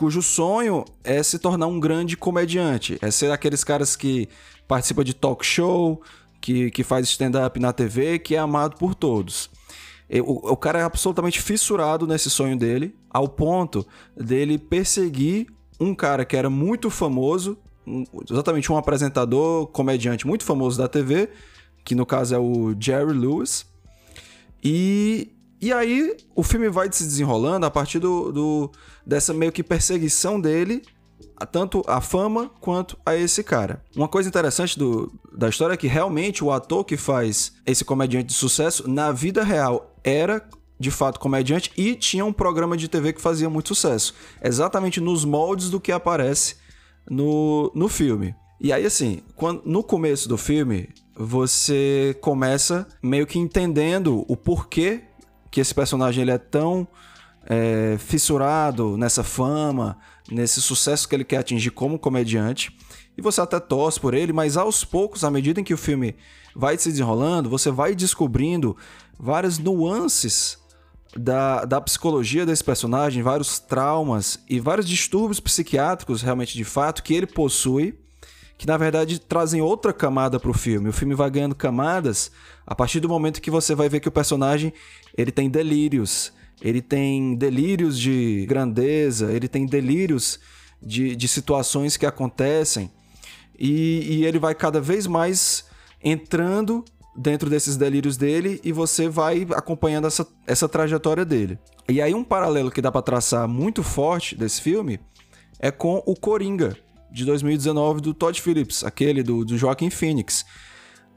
[0.00, 4.30] cujo sonho é se tornar um grande comediante, é ser aqueles caras que
[4.66, 6.00] participa de talk show,
[6.40, 9.50] que, que faz stand-up na TV, que é amado por todos.
[10.24, 13.86] O, o cara é absolutamente fissurado nesse sonho dele, ao ponto
[14.16, 20.78] dele perseguir um cara que era muito famoso, um, exatamente um apresentador, comediante muito famoso
[20.78, 21.28] da TV,
[21.84, 23.66] que no caso é o Jerry Lewis.
[24.64, 28.70] E, e aí o filme vai se desenrolando a partir do, do
[29.06, 30.82] dessa meio que perseguição dele
[31.50, 33.82] tanto a fama quanto a esse cara.
[33.96, 38.26] Uma coisa interessante do, da história é que realmente o ator que faz esse comediante
[38.26, 40.46] de sucesso, na vida real, era
[40.78, 44.14] de fato comediante e tinha um programa de TV que fazia muito sucesso.
[44.42, 46.56] Exatamente nos moldes do que aparece
[47.08, 48.34] no, no filme.
[48.58, 55.02] E aí, assim, quando, no começo do filme, você começa meio que entendendo o porquê
[55.50, 56.86] que esse personagem ele é tão
[57.44, 59.98] é, fissurado nessa fama,
[60.30, 62.76] nesse sucesso que ele quer atingir como comediante.
[63.16, 66.16] E você até torce por ele, mas aos poucos, à medida em que o filme
[66.54, 68.76] vai se desenrolando, você vai descobrindo
[69.18, 70.58] várias nuances
[71.16, 77.14] da, da psicologia desse personagem, vários traumas e vários distúrbios psiquiátricos, realmente de fato, que
[77.14, 77.98] ele possui,
[78.60, 80.90] que na verdade trazem outra camada para o filme.
[80.90, 82.30] O filme vai ganhando camadas
[82.66, 84.70] a partir do momento que você vai ver que o personagem
[85.16, 90.38] ele tem delírios, ele tem delírios de grandeza, ele tem delírios
[90.82, 92.90] de, de situações que acontecem
[93.58, 95.64] e, e ele vai cada vez mais
[96.04, 96.84] entrando
[97.16, 101.58] dentro desses delírios dele e você vai acompanhando essa, essa trajetória dele.
[101.88, 105.00] E aí um paralelo que dá para traçar muito forte desse filme
[105.58, 106.76] é com o Coringa
[107.10, 110.44] de 2019 do Todd Phillips, aquele do, do Joaquin Phoenix.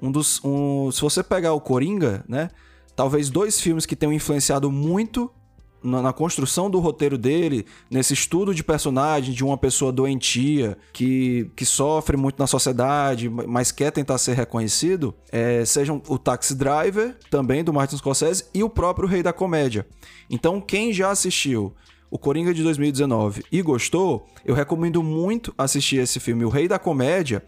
[0.02, 2.50] Um dos, um, se você pegar o Coringa, né,
[2.96, 5.32] talvez dois filmes que tenham influenciado muito
[5.84, 11.52] na, na, construção do roteiro dele, nesse estudo de personagem de uma pessoa doentia que,
[11.56, 17.18] que sofre muito na sociedade, mas quer tentar ser reconhecido, é, sejam o Taxi Driver,
[17.30, 19.86] também do Martin Scorsese, e o próprio Rei da Comédia.
[20.30, 21.74] Então, quem já assistiu
[22.14, 26.78] o Coringa de 2019 e gostou, eu recomendo muito assistir esse filme, O Rei da
[26.78, 27.44] Comédia,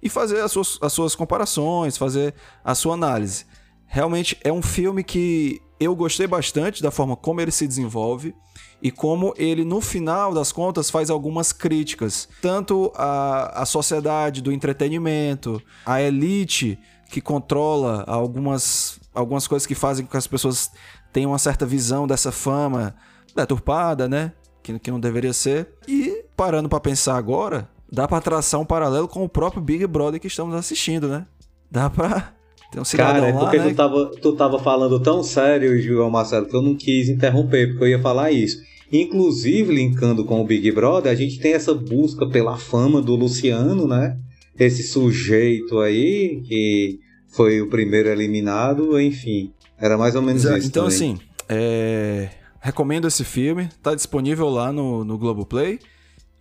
[0.00, 3.44] e fazer as suas, as suas comparações, fazer a sua análise.
[3.88, 8.32] Realmente é um filme que eu gostei bastante da forma como ele se desenvolve
[8.80, 12.28] e como ele, no final das contas, faz algumas críticas.
[12.40, 16.78] Tanto à, à sociedade do entretenimento, à elite
[17.10, 20.70] que controla algumas, algumas coisas que fazem com que as pessoas
[21.12, 22.94] tenham uma certa visão dessa fama
[23.34, 24.32] deturpada, né?
[24.62, 25.68] Que, que não deveria ser.
[25.86, 30.20] E, parando para pensar agora, dá para traçar um paralelo com o próprio Big Brother
[30.20, 31.26] que estamos assistindo, né?
[31.70, 32.34] Dá pra
[32.74, 33.68] tem um Cara, é porque né?
[33.68, 37.84] tu, tava, tu tava falando tão sério, João Marcelo, que eu não quis interromper, porque
[37.84, 38.60] eu ia falar isso.
[38.90, 43.86] Inclusive, linkando com o Big Brother, a gente tem essa busca pela fama do Luciano,
[43.86, 44.18] né?
[44.58, 49.52] Esse sujeito aí, que foi o primeiro eliminado, enfim.
[49.78, 50.58] Era mais ou menos Exato.
[50.58, 50.68] isso.
[50.68, 50.96] Então, também.
[50.96, 51.18] assim,
[51.48, 52.28] é...
[52.64, 53.68] recomendo esse filme.
[53.82, 55.78] Tá disponível lá no, no Globoplay.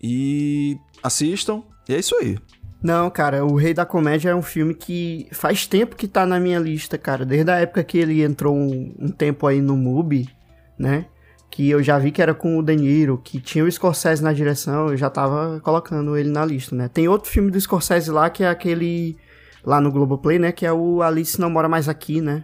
[0.02, 1.62] E assistam.
[1.88, 2.38] E é isso aí.
[2.82, 6.40] Não, cara, O Rei da Comédia é um filme que faz tempo que tá na
[6.40, 7.26] minha lista, cara.
[7.26, 10.30] Desde a época que ele entrou um, um tempo aí no MUBI,
[10.80, 11.06] né?
[11.52, 14.34] Que eu já vi que era com o De Niro, que tinha o Scorsese na
[14.34, 16.88] direção, eu já tava colocando ele na lista, né?
[16.88, 19.16] Tem outro filme do Scorsese lá, que é aquele
[19.64, 20.52] lá no Globoplay, né?
[20.52, 22.44] Que é o Alice Não Mora Mais Aqui, né?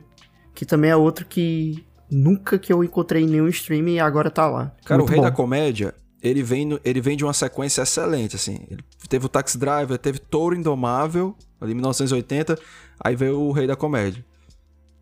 [0.53, 4.47] Que também é outro que nunca que eu encontrei em nenhum streaming e agora tá
[4.47, 4.71] lá.
[4.85, 5.25] Cara, Muito o Rei bom.
[5.25, 8.59] da Comédia, ele vem, ele vem de uma sequência excelente, assim.
[8.69, 12.57] Ele teve o Taxi Driver, teve Touro Indomável, ali em 1980,
[12.99, 14.25] aí veio o Rei da Comédia.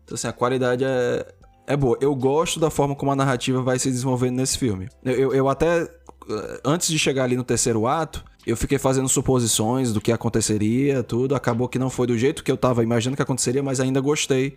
[0.04, 1.26] Então, assim, a qualidade é,
[1.66, 1.98] é boa.
[2.00, 4.88] Eu gosto da forma como a narrativa vai se desenvolvendo nesse filme.
[5.04, 5.88] Eu, eu, eu até,
[6.64, 11.34] antes de chegar ali no terceiro ato, eu fiquei fazendo suposições do que aconteceria, tudo.
[11.34, 14.56] Acabou que não foi do jeito que eu tava imaginando que aconteceria, mas ainda gostei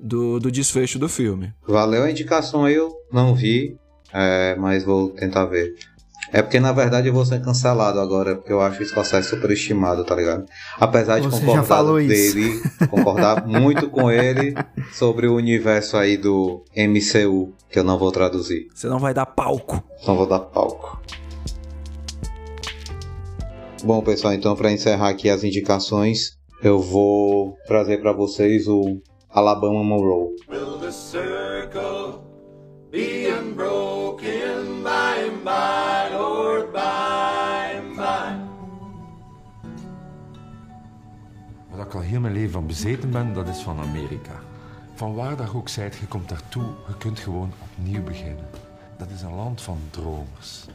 [0.00, 1.52] do, do desfecho do filme.
[1.66, 3.76] Valeu a indicação aí, eu não vi,
[4.12, 5.74] é, mas vou tentar ver.
[6.32, 10.04] É porque na verdade eu vou ser cancelado agora, porque eu acho o Scorsese superestimado,
[10.04, 10.44] tá ligado?
[10.78, 14.54] Apesar de Você concordar dele, concordar muito com ele
[14.92, 18.68] sobre o universo aí do MCU, que eu não vou traduzir.
[18.72, 19.82] Você não vai dar palco.
[20.06, 21.02] Não vou dar palco.
[23.82, 29.00] Bom, pessoal, então para encerrar aqui as indicações, eu vou trazer para vocês o
[29.32, 30.30] Alabama Monroe.
[30.48, 32.22] Will the circle
[32.90, 38.34] be unbroken by and by, Lord, by and by?
[41.70, 44.40] Waar ik al heel mijn leven van bezeten ben, dat is van Amerika.
[44.94, 48.48] Van waar dat ook zijt, je komt daartoe, je kunt gewoon opnieuw beginnen.
[49.00, 50.66] dat is een land van dromers.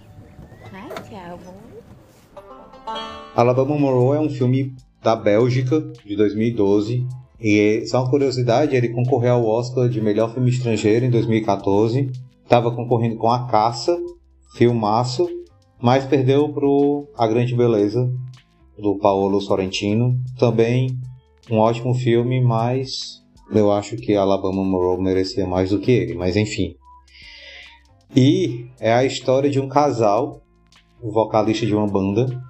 [3.35, 7.24] Alabama Monroe é um filme da Bélgica, de 2012.
[7.39, 12.11] E só uma curiosidade, ele concorreu ao Oscar de melhor filme estrangeiro em 2014.
[12.43, 13.97] Estava concorrendo com A Caça,
[14.55, 15.27] filmaço,
[15.81, 18.11] mas perdeu pro A Grande Beleza,
[18.77, 20.17] do Paolo Sorrentino.
[20.37, 20.97] Também
[21.49, 23.21] um ótimo filme, mas
[23.51, 26.75] eu acho que Alabama Monroe merecia mais do que ele, mas enfim.
[28.15, 30.41] E é a história de um casal,
[31.01, 32.41] o vocalista de uma banda,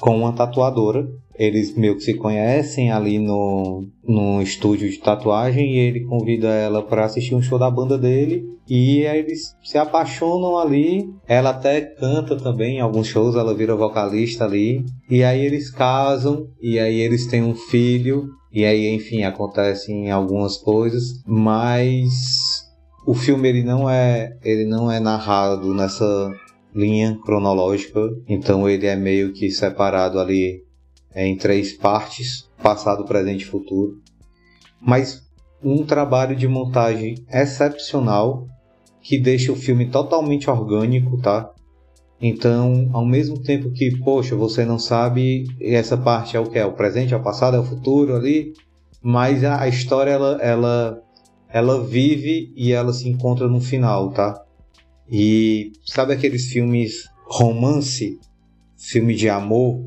[0.00, 1.08] com uma tatuadora.
[1.38, 6.82] Eles meio que se conhecem ali no, no estúdio de tatuagem e ele convida ela
[6.82, 8.44] para assistir um show da banda dele.
[8.68, 11.08] E aí eles se apaixonam ali.
[11.28, 14.84] Ela até canta também em alguns shows, ela vira vocalista ali.
[15.08, 18.28] E aí eles casam e aí eles têm um filho.
[18.52, 22.66] E aí, enfim, acontecem algumas coisas, mas
[23.06, 26.30] o filme ele não é ele não é narrado nessa
[26.74, 30.64] linha cronológica, então ele é meio que separado ali
[31.14, 33.98] em três partes, passado, presente e futuro.
[34.80, 35.26] Mas
[35.62, 38.46] um trabalho de montagem excepcional
[39.00, 41.50] que deixa o filme totalmente orgânico, tá?
[42.20, 46.66] Então, ao mesmo tempo que, poxa, você não sabe essa parte é o que é,
[46.66, 48.52] o presente, é o passado, é o futuro ali,
[49.00, 51.02] mas a, história ela, ela
[51.48, 54.44] ela vive e ela se encontra no final, tá?
[55.10, 58.18] E sabe aqueles filmes romance,
[58.76, 59.84] filme de amor,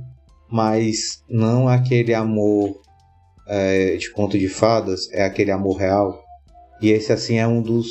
[0.50, 2.80] mas não aquele amor
[3.48, 6.20] é, de conto de fadas, é aquele amor real.
[6.82, 7.88] E esse assim é um dos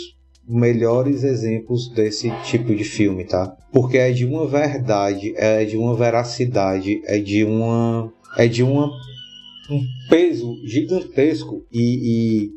[0.47, 3.57] melhores exemplos desse tipo de filme, tá?
[3.73, 8.91] Porque é de uma verdade, é de uma veracidade, é de uma é de uma
[9.71, 12.51] um peso gigantesco e,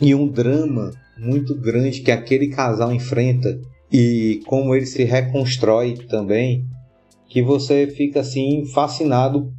[0.00, 3.58] e, e um drama muito grande que aquele casal enfrenta
[3.92, 6.64] e como ele se reconstrói também,
[7.28, 9.52] que você fica assim fascinado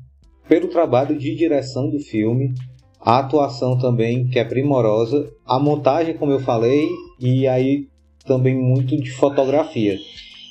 [0.48, 2.54] pelo trabalho de direção do filme,
[3.00, 6.88] a atuação também que é primorosa, a montagem como eu falei
[7.20, 7.88] e aí
[8.26, 9.98] também muito de fotografia.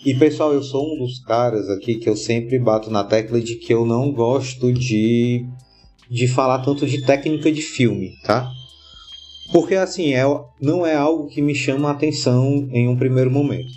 [0.05, 3.57] E pessoal, eu sou um dos caras aqui que eu sempre bato na tecla de
[3.57, 5.45] que eu não gosto de
[6.11, 8.51] de falar tanto de técnica de filme, tá?
[9.53, 10.25] Porque assim, é,
[10.61, 13.71] não é algo que me chama a atenção em um primeiro momento.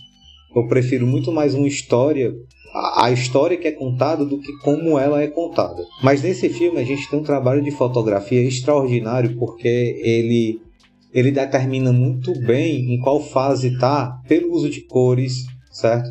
[0.56, 2.34] Eu prefiro muito mais uma história,
[2.74, 5.82] a, a história que é contada do que como ela é contada.
[6.04, 10.62] Mas nesse filme a gente tem um trabalho de fotografia extraordinário porque ele
[11.14, 16.10] ele determina muito bem em qual fase está pelo uso de cores, certo?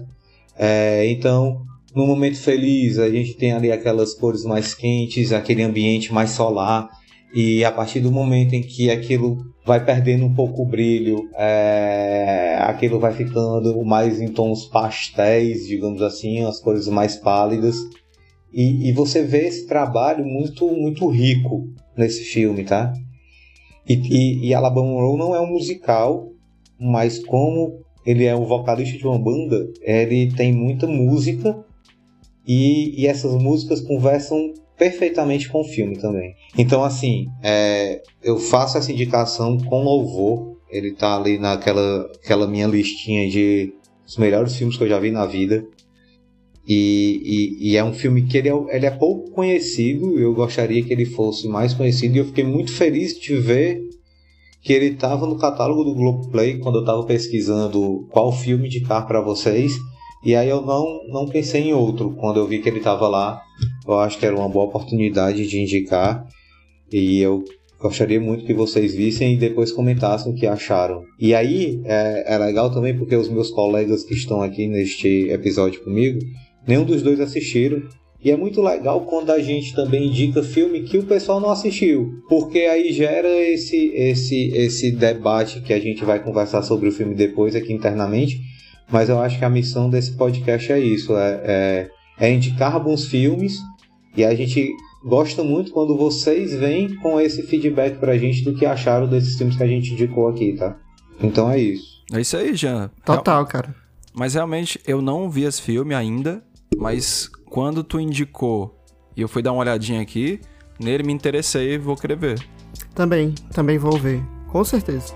[0.59, 1.63] É, então
[1.95, 6.89] no momento feliz, a gente tem ali aquelas cores mais quentes, aquele ambiente mais solar,
[7.33, 12.57] e a partir do momento em que aquilo vai perdendo um pouco o brilho, é,
[12.63, 17.77] aquilo vai ficando mais em tons pastéis, digamos assim, as cores mais pálidas.
[18.53, 22.93] E, e você vê esse trabalho muito, muito rico nesse filme, tá?
[23.89, 26.29] E, e, e Alabama Roll não é um musical,
[26.79, 31.65] mas como ele é um vocalista de uma banda, ele tem muita música
[32.47, 36.35] e, e essas músicas conversam perfeitamente com o filme também.
[36.57, 40.57] Então, assim, é, eu faço essa indicação com louvor.
[40.71, 43.75] Ele tá ali naquela aquela minha listinha de
[44.07, 45.63] os melhores filmes que eu já vi na vida.
[46.67, 50.19] E, e, e é um filme que ele é, ele é pouco conhecido.
[50.19, 52.17] Eu gostaria que ele fosse mais conhecido.
[52.17, 53.83] E eu fiquei muito feliz de ver
[54.63, 59.21] que ele estava no catálogo do Globoplay quando eu estava pesquisando qual filme indicar para
[59.21, 59.75] vocês.
[60.25, 62.11] E aí eu não, não pensei em outro.
[62.13, 63.41] Quando eu vi que ele estava lá,
[63.87, 66.27] eu acho que era uma boa oportunidade de indicar.
[66.93, 67.43] E eu
[67.81, 71.03] gostaria muito que vocês vissem e depois comentassem o que acharam.
[71.19, 75.83] E aí é, é legal também porque os meus colegas que estão aqui neste episódio
[75.83, 76.19] comigo,
[76.67, 77.83] nenhum dos dois assistiram.
[78.23, 82.11] E é muito legal quando a gente também indica filme que o pessoal não assistiu,
[82.29, 87.15] porque aí gera esse esse esse debate que a gente vai conversar sobre o filme
[87.15, 88.39] depois aqui internamente
[88.91, 93.07] mas eu acho que a missão desse podcast é isso: é, é, é indicar bons
[93.07, 93.59] filmes
[94.17, 94.71] e a gente
[95.05, 99.57] gosta muito quando vocês vêm com esse feedback pra gente do que acharam desses filmes
[99.57, 100.77] que a gente indicou aqui, tá?
[101.23, 102.01] Então é isso.
[102.13, 102.91] É isso aí, Jean.
[103.05, 103.75] Total, cara.
[104.13, 106.43] Mas realmente eu não vi esse filme ainda,
[106.77, 108.77] mas quando tu indicou
[109.17, 110.41] e eu fui dar uma olhadinha aqui,
[110.81, 112.45] nele me interessei e vou querer ver.
[112.95, 114.23] Também, também vou ver.
[114.49, 115.15] Com certeza.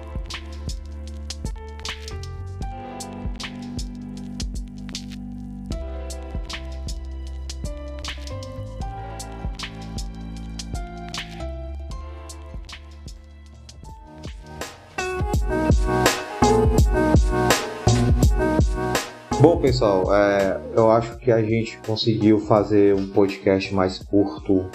[19.44, 24.70] Bom, pessoal, é, eu acho que a gente conseguiu fazer um podcast mais curto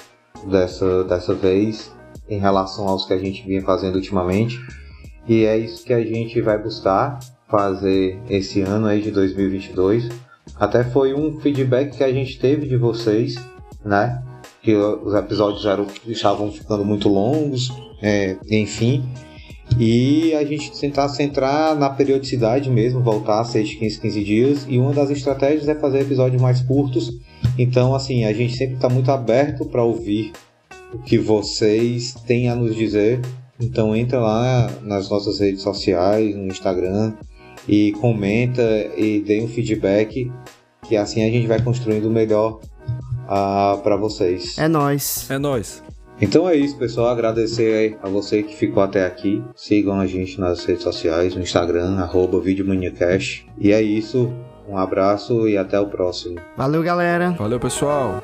[0.46, 1.92] dessa, dessa vez
[2.30, 4.60] em relação aos que a gente vinha fazendo ultimamente.
[5.28, 7.18] E é isso que a gente vai buscar
[7.50, 10.08] fazer esse ano aí de 2022.
[10.56, 13.44] Até foi um feedback que a gente teve de vocês,
[13.84, 14.24] né?
[14.62, 19.04] Que os episódios eram, estavam ficando muito longos, é, enfim.
[19.78, 24.66] E a gente tentar centrar na periodicidade mesmo, voltar a 6, 15, 15 dias.
[24.68, 27.18] E uma das estratégias é fazer episódios mais curtos.
[27.58, 30.34] Então, assim, a gente sempre está muito aberto para ouvir
[30.94, 33.22] o que vocês têm a nos dizer.
[33.60, 37.14] Então, entra lá nas nossas redes sociais, no Instagram,
[37.68, 38.64] e comenta
[38.98, 40.32] e dê um feedback,
[40.88, 42.60] que assim a gente vai construindo o melhor
[43.26, 44.58] uh, para vocês.
[44.58, 45.30] É nós.
[45.30, 45.84] É nós.
[46.22, 47.10] Então é isso, pessoal.
[47.10, 49.44] Agradecer a você que ficou até aqui.
[49.56, 52.42] Sigam a gente nas redes sociais, no Instagram, arroba
[53.58, 54.34] E é isso.
[54.68, 56.40] Um abraço e até o próximo.
[56.56, 57.32] Valeu, galera.
[57.32, 58.22] Valeu, pessoal.